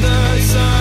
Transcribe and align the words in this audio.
the 0.00 0.40
sun. 0.40 0.79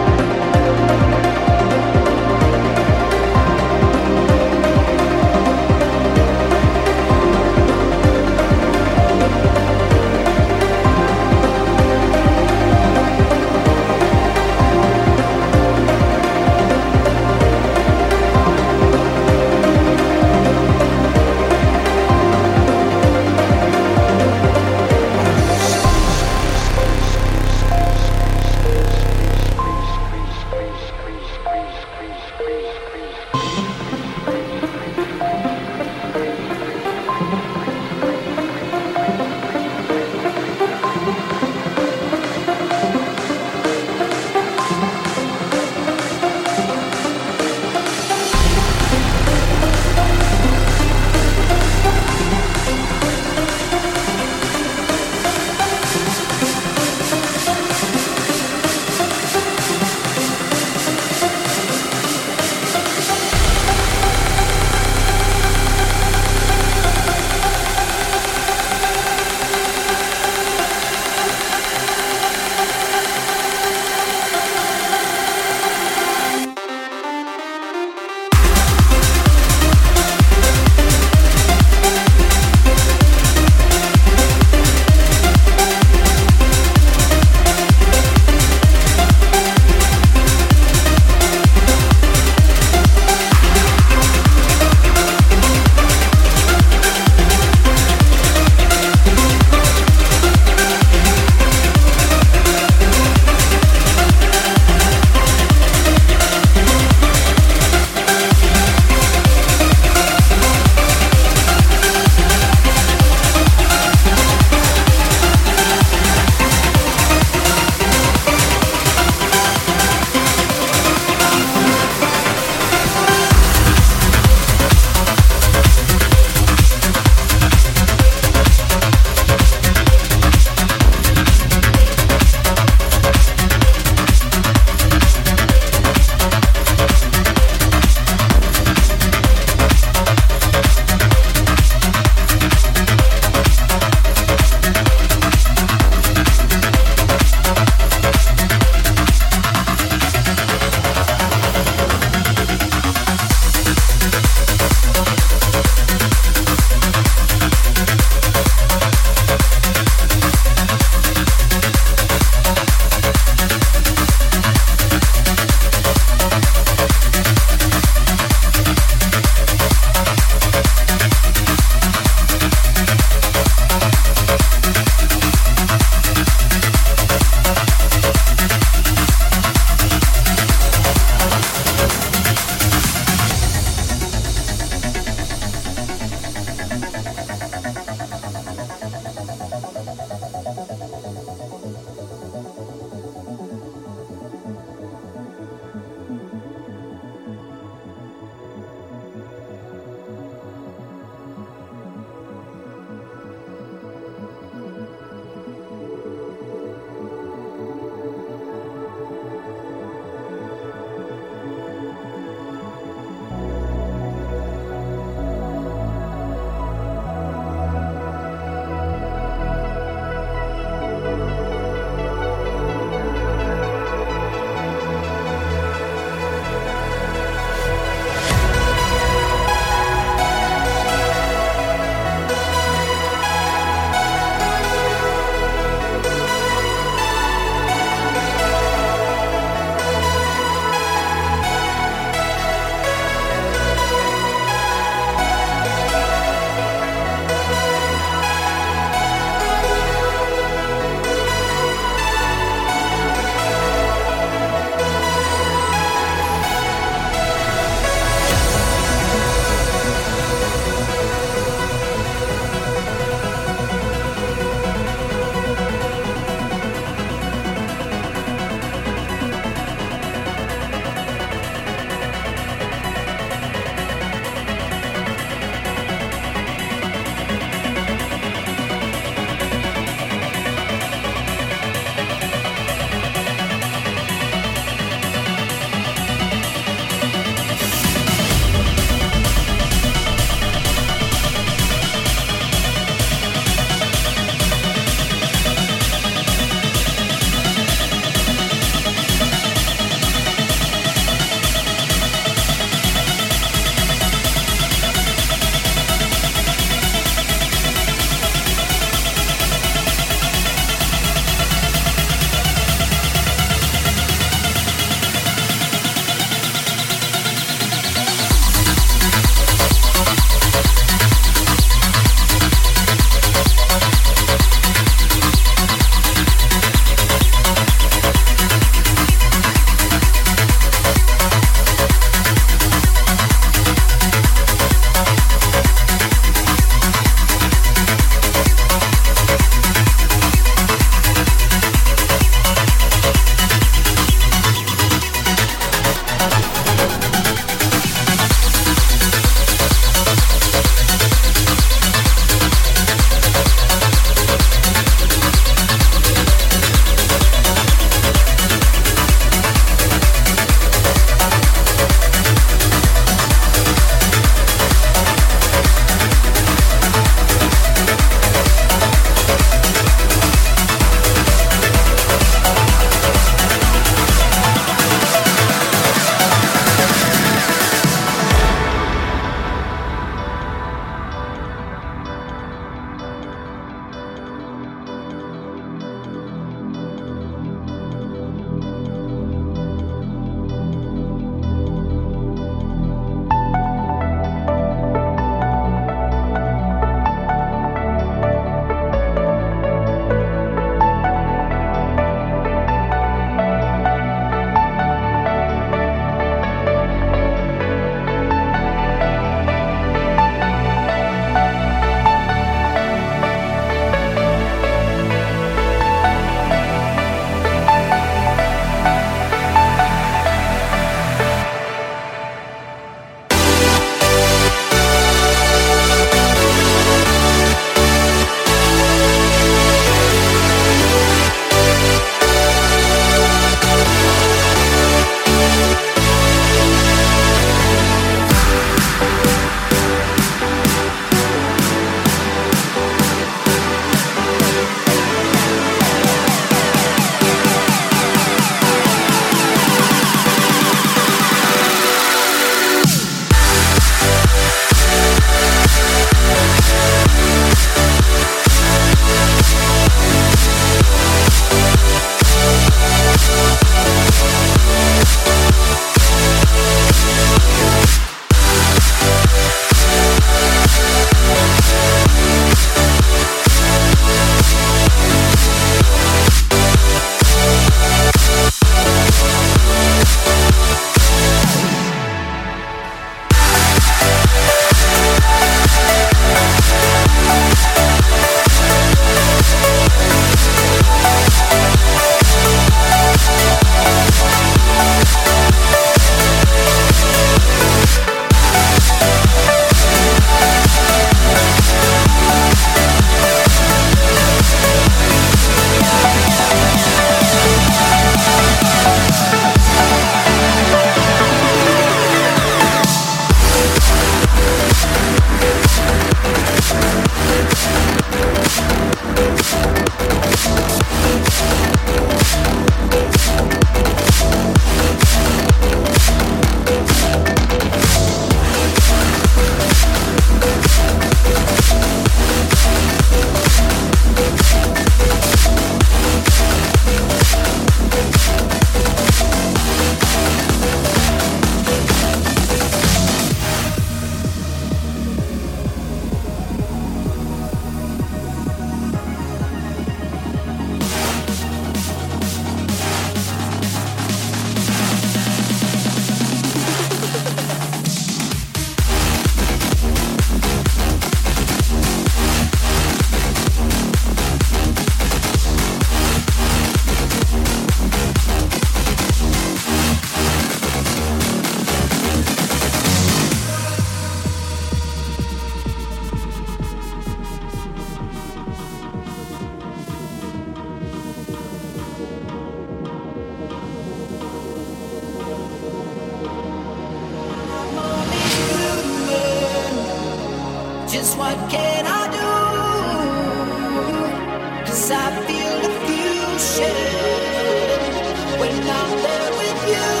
I'm 598.73 598.97
there 599.03 599.31
with 599.39 599.69
you. 599.73 600.00